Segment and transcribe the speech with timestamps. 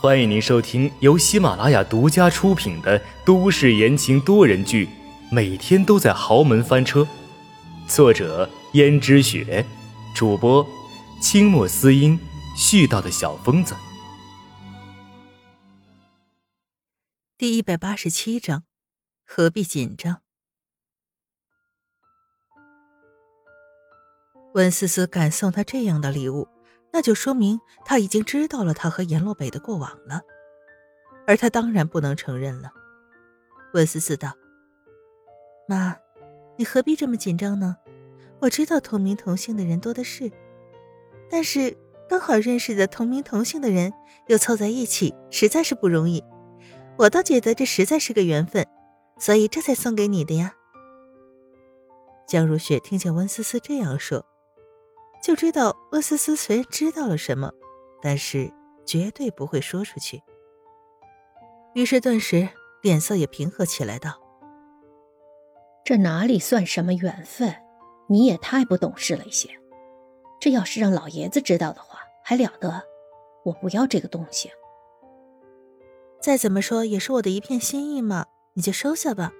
[0.00, 4.86] 欢迎您收听由喜马拉雅独家出品的都市言情多人剧
[5.30, 7.00] 《每天都在豪门翻车》，
[7.88, 9.64] 作者：胭脂雪，
[10.14, 10.66] 主播：
[11.22, 12.18] 清墨思音，
[12.54, 13.74] 絮叨的小疯子。
[17.38, 18.64] 第一百八十七章，
[19.24, 20.20] 何必紧张？
[24.52, 26.46] 温思思敢送他这样的礼物。
[26.94, 30.22] 那就说明他已经知道了他和阎洛北的过往了，
[31.26, 32.70] 而他当然不能承认了。
[33.72, 34.32] 温思思道
[35.66, 35.96] ：“妈，
[36.56, 37.78] 你何必这么紧张呢？
[38.38, 40.30] 我知道同名同姓的人多的是，
[41.28, 41.76] 但是
[42.08, 43.92] 刚好认识的同名同姓的人
[44.28, 46.22] 又凑在一起，实在是不容易。
[46.96, 48.64] 我倒觉得这实在是个缘分，
[49.18, 50.54] 所以这才送给你的呀。”
[52.28, 54.24] 江如雪听见温思思这样说。
[55.24, 57.50] 就知道温思思虽然知道了什么，
[58.02, 58.52] 但是
[58.84, 60.22] 绝对不会说出去。
[61.72, 62.46] 于是顿时
[62.82, 64.20] 脸色也平和起来，道
[65.82, 67.56] ：“这哪里算什么缘分？
[68.06, 69.48] 你也太不懂事了一些。
[70.38, 72.82] 这要是让老爷子知道的话，还了得？
[73.46, 74.50] 我不要这个东西。
[76.20, 79.32] 再怎么说也是我的一片心意嘛，你就收下吧。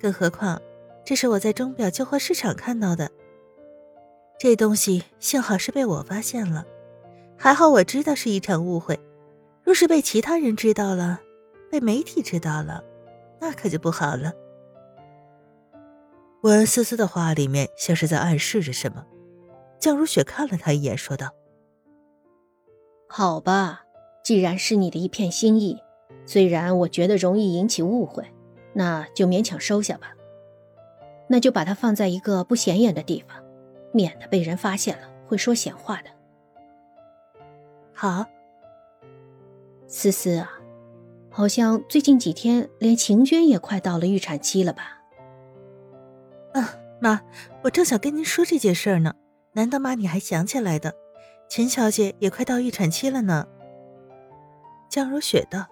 [0.00, 0.60] 更何况，
[1.04, 3.08] 这是我在钟表旧货市场看到的。”
[4.42, 6.64] 这东西幸好是被我发现了，
[7.36, 8.98] 还好我知道是一场误会。
[9.62, 11.20] 若是被其他人知道了，
[11.70, 12.82] 被媒体知道了，
[13.38, 14.32] 那可就不好了。
[16.40, 19.04] 温思思的话里面像是在暗示着什么。
[19.78, 21.34] 江如雪看了他一眼，说道
[23.06, 23.82] ：“好吧，
[24.24, 25.78] 既然是你的一片心意，
[26.24, 28.24] 虽然我觉得容易引起误会，
[28.72, 30.14] 那就勉强收下吧。
[31.28, 33.36] 那就把它放在一个不显眼的地方。”
[33.92, 36.10] 免得被人发现了，会说闲话的。
[37.92, 38.24] 好，
[39.86, 40.50] 思思啊，
[41.30, 45.02] 好像最近几天连秦娟也快到了预产期了吧？
[46.54, 47.20] 啊，妈，
[47.62, 49.14] 我正想跟您说这件事呢，
[49.52, 50.94] 难道妈你还想起来的？
[51.48, 53.46] 秦小姐也快到预产期了呢。
[54.88, 55.66] 江如雪道：“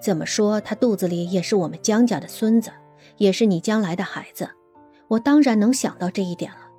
[0.00, 2.70] 怎么说，她肚子里也是我们江家的孙子，
[3.16, 4.50] 也是你将来的孩子。”
[5.08, 6.69] 我当然能想到这一点了，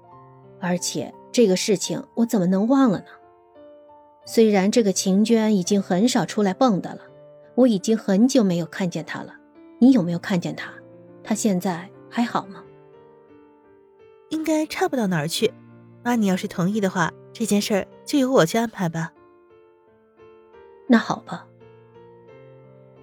[0.61, 3.05] 而且这个事情我怎么能忘了呢？
[4.25, 7.01] 虽然这个秦娟已经很少出来蹦跶了，
[7.55, 9.35] 我已经很久没有看见她了。
[9.79, 10.71] 你有没有看见她？
[11.23, 12.63] 她现在还好吗？
[14.29, 15.51] 应该差不到哪儿去。
[16.03, 19.11] 妈，你要是同意的话，这件事儿就由我去安排吧。
[20.87, 21.47] 那好吧。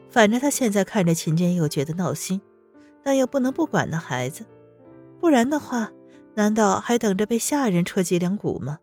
[0.09, 2.41] 反正他现在看着秦娟又觉得闹心，
[3.03, 4.45] 但又不能不管那孩子。
[5.21, 5.93] 不然的话，
[6.39, 8.79] 难道还等着被下人戳脊梁骨吗？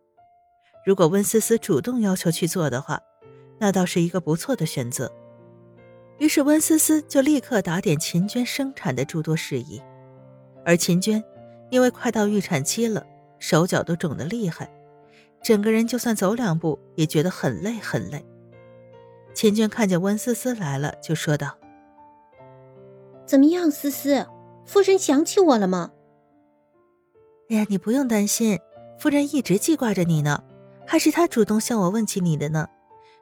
[0.84, 3.00] 如果温思思主动要求去做的话，
[3.58, 5.10] 那倒是一个不错的选择。
[6.18, 9.80] 于是温思思就立刻打点秦娟生产的诸多事宜。
[10.66, 11.24] 而秦娟
[11.70, 13.06] 因为快到预产期了，
[13.38, 14.70] 手脚都肿得厉害，
[15.42, 18.22] 整个人就算走两步也觉得很累很累。
[19.32, 21.56] 秦娟看见温思思来了，就说道
[23.24, 24.26] ：“怎么样，思思，
[24.66, 25.92] 夫人想起我了吗？”
[27.48, 28.58] 哎呀，你不用担心，
[28.98, 30.42] 夫人一直记挂着你呢，
[30.84, 32.66] 还是她主动向我问起你的呢，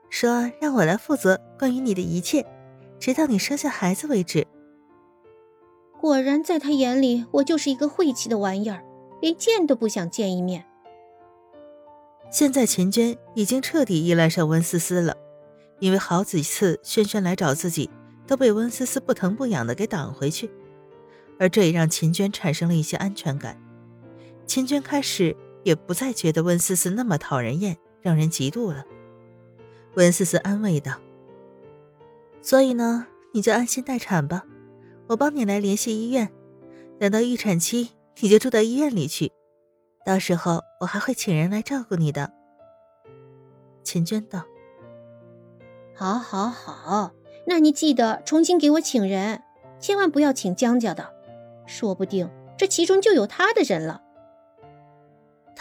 [0.09, 2.47] 说让我来负责关于你的一切，
[2.99, 4.47] 直到你生下孩子为止。
[6.01, 8.83] 果然，在他眼里，我就是一个晦气的玩意儿，
[9.21, 10.65] 连见都不想见一面。
[12.31, 15.17] 现在秦娟已经彻底依赖上温思思了，
[15.81, 17.91] 因为好几次轩轩来找自己，
[18.27, 20.51] 都被温思思不疼不痒的给挡回去，
[21.39, 23.59] 而这也让秦娟产生了一些安全感。
[24.47, 28.85] 秦娟开始也不再觉得温思思那么讨人厌，让人嫉妒了。
[29.95, 31.01] 温思思安慰道
[32.43, 34.45] ：“所以呢，你就安心待产吧，
[35.09, 36.31] 我帮你来联系医院。
[36.99, 37.91] 等到预产期，
[38.21, 39.33] 你就住到医院里去，
[40.05, 42.33] 到时候我还会请人来照顾你的。”
[43.83, 44.45] 秦娟道
[45.95, 47.13] ：“好，好，好，
[47.47, 49.43] 那你记得重新给我请人，
[49.79, 51.13] 千万不要请江家的，
[51.67, 54.03] 说不定这其中就有他的人了。”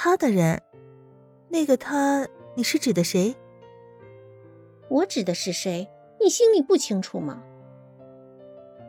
[0.06, 0.62] 他的人，
[1.48, 3.34] 那个他，你是指的谁？
[4.90, 5.88] 我指的是谁？
[6.20, 7.42] 你心里不清楚吗？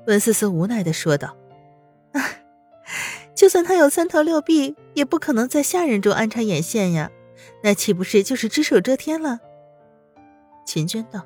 [0.09, 1.37] 温思思无奈的说道
[2.15, 2.21] ：“啊，
[3.33, 7.13] 就算他有三头六臂，也不可能在下人中安插眼线呀，
[7.63, 9.39] 那岂不是就是只手遮天了？”
[10.67, 11.25] 秦娟道：“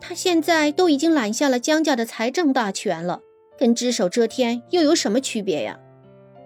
[0.00, 3.22] 他现在都已经揽下了江家的财政大权了，
[3.58, 5.80] 跟只手遮天又有什么区别呀？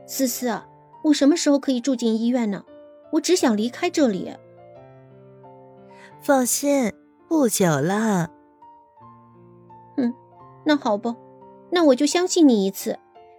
[0.07, 0.67] 思思啊。”
[1.09, 2.65] 我什么时候可以住进医院呢？
[3.13, 4.33] 我只想离开这里。
[6.21, 6.93] 放心，
[7.29, 8.31] 不久了。
[9.97, 10.13] 嗯，
[10.65, 11.17] 那好吧，
[11.71, 12.99] 那我就相信你一次。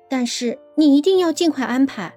[0.09, 2.15] 但是你一定要尽快安排。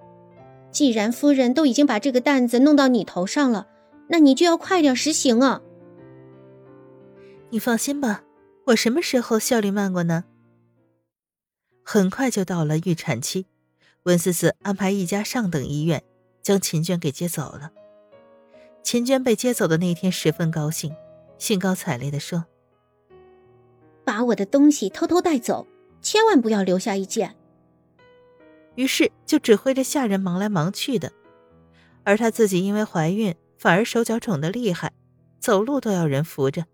[0.70, 3.66] 既然夫人都已经把这个担子弄到你头上了，
[4.08, 5.60] 那你就要快点实行啊！
[7.50, 8.24] 你放心吧，
[8.68, 10.24] 我什么时候效率慢过呢？
[11.84, 13.44] 很快就到了预产期，
[14.04, 16.02] 温思思安排一家上等医院
[16.42, 17.70] 将秦娟给接走了。
[18.82, 20.94] 秦娟被接走的那天十分高兴，
[21.38, 22.46] 兴高采烈地说
[24.04, 25.66] ：“把我的东西偷偷带走，
[26.00, 27.36] 千万不要留下一件。”
[28.74, 31.12] 于是就指挥着下人忙来忙去的，
[32.02, 34.92] 而她自己因为怀孕，反而手脚肿得厉害，
[35.38, 36.64] 走路都要人扶着，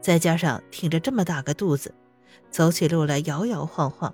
[0.00, 1.94] 再加上挺着这么大个肚子，
[2.50, 4.12] 走起路来摇摇晃晃，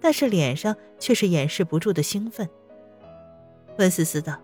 [0.00, 2.48] 但是脸上却是掩饰不住的兴奋。
[3.78, 4.38] 温思思道：“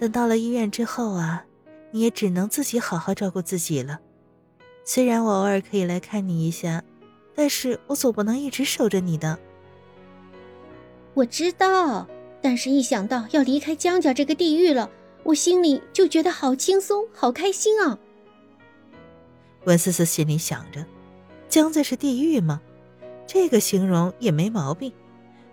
[0.00, 1.44] 等到了医院之后啊，
[1.90, 4.00] 你也只能自己好好照顾自己了。
[4.84, 6.82] 虽然我偶尔可以来看你一下，
[7.34, 9.38] 但是我总不能一直守着你的。”
[11.14, 12.08] 我知道，
[12.42, 14.90] 但是一想到要离开江家这个地狱了，
[15.22, 17.98] 我心里就觉得好轻松、好开心啊。
[19.64, 20.84] 温思思心里想着，
[21.48, 22.60] 江家是地狱吗？
[23.26, 24.92] 这个形容也没毛病。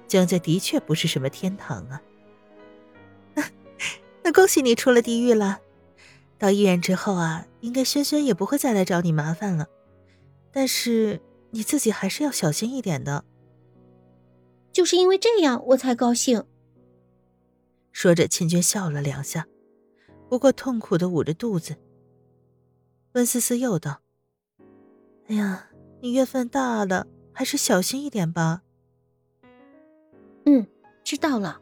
[0.08, 2.02] 江家的确不是什么天堂啊。
[4.24, 5.60] 那恭喜你出了地狱了。
[6.38, 9.68] 到医院之后啊，应该轩轩也不会再来找你麻烦了。
[10.52, 11.22] 但是
[11.52, 13.24] 你自己还是要小心一点的。
[14.74, 16.44] 就是因为这样，我才高兴。
[17.92, 19.48] 说着，秦娟笑了两下，
[20.30, 21.76] 不过痛苦的捂着肚子。
[23.14, 24.02] 温思思又道
[25.28, 25.68] ：“哎呀，
[26.02, 28.62] 你月份大了，还是小心一点吧。”
[30.46, 30.66] 嗯，
[31.04, 31.60] 知道了，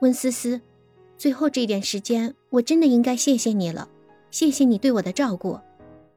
[0.00, 0.60] 温思思。
[1.16, 3.88] 最后这点时间，我真的应该谢谢你了，
[4.30, 5.58] 谢谢你对我的照顾。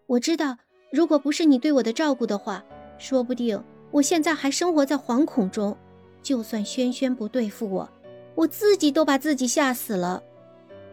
[0.05, 0.57] 我知道，
[0.91, 2.63] 如果不是你对我的照顾的话，
[2.97, 5.77] 说不定我现在还生活在惶恐中。
[6.23, 7.89] 就算轩轩不对付我，
[8.35, 10.21] 我自己都把自己吓死了。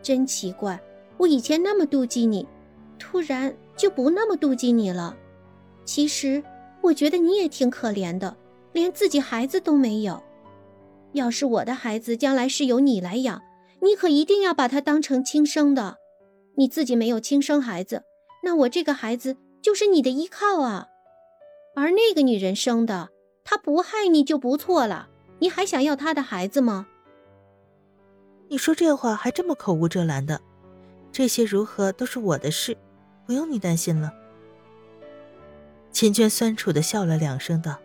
[0.00, 0.80] 真奇怪，
[1.16, 2.46] 我以前那么妒忌你，
[2.98, 5.16] 突然就不那么妒忌你了。
[5.84, 6.42] 其实
[6.84, 8.36] 我觉得你也挺可怜的，
[8.72, 10.22] 连自己孩子都没有。
[11.12, 13.40] 要是我的孩子将来是由你来养，
[13.80, 15.96] 你可一定要把他当成亲生的。
[16.56, 18.02] 你自己没有亲生孩子，
[18.42, 20.88] 那我这个孩子就是你的依靠啊。
[21.74, 23.08] 而那个女人生的，
[23.44, 25.08] 她不害你就不错了。
[25.38, 26.86] 你还想要她的孩子吗？
[28.48, 30.40] 你说这话还这么口无遮拦的，
[31.10, 32.76] 这些如何都是我的事，
[33.26, 34.12] 不用你担心了。
[35.94, 37.78] 秦娟酸楚的笑了两声，道：“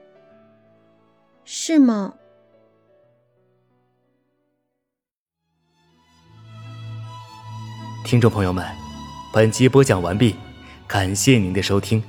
[1.45, 2.15] 是吗？”
[8.03, 8.65] 听众朋友们，
[9.31, 10.35] 本集播讲完毕，
[10.87, 12.03] 感谢您的收听。